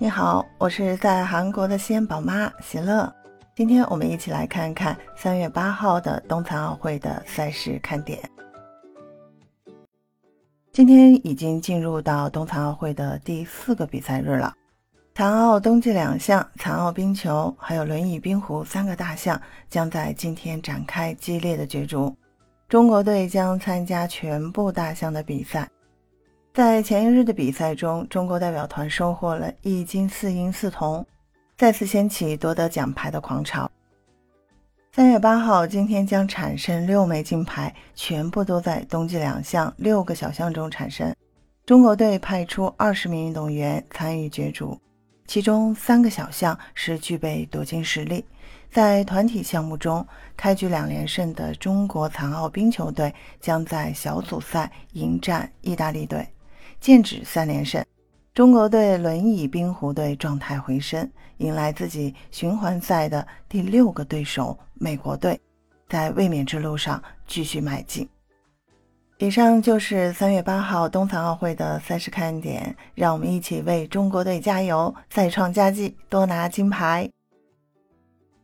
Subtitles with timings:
[0.00, 3.12] 你好，我是在韩国的西安宝妈喜乐。
[3.56, 8.20] 今天我们一起来看看三月八号的冬残奥会的赛事看点。
[10.70, 14.54] 今天已经进入到冬残奥会的第四个比赛日了。
[15.16, 22.16] 残奥冬季两项、残奥冰球还有轮椅冰壶三个大项将在今天展开激烈的角逐。
[22.68, 25.68] 中国队将参加全部大项的比赛。
[26.54, 31.06] 在前一日的比赛中，中国代表团收获了一金四银四铜，
[31.56, 33.70] 再次掀起夺得奖牌的狂潮。
[34.90, 41.14] 三月八号，今天将产生六枚金牌，全部都在冬季两项六个小项中产生。
[41.64, 44.76] 中国队派出二十名运动员参与角逐，
[45.28, 48.24] 其中三个小项是具备夺金实力。
[48.70, 50.04] 在团体项目中，
[50.36, 56.26] 开局两连胜的中国残奥冰球队将在小组赛迎战意大利队。
[56.80, 57.84] 剑指三连胜，
[58.34, 65.40] 中国队轮椅冰壶队状态回升，迎来自己循环赛的第六个对手美国队，
[65.88, 68.08] 在卫冕之路上继续迈进。
[69.18, 77.10] 以上就是三月八号冬残奥会的赛事看点，让我们一起为中国队加油，再创佳绩，多拿金牌。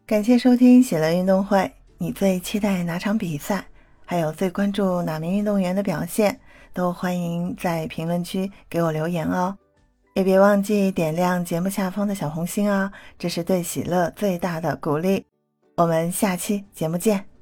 [0.05, 3.65] 感谢收听喜乐运动会，你最期待哪场比赛？
[4.05, 6.39] 还有最关注哪名运动员的表现？
[6.73, 9.57] 都欢迎在评论区给我留言哦，
[10.15, 15.25] 也别忘记点亮节目下方的小红心啊，这是对喜乐最大的鼓励。
[15.77, 17.34] 我们下期节目见。